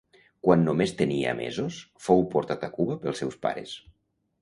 [0.45, 3.81] Quan només tenia mesos fou portat a Cuba pels seus pares.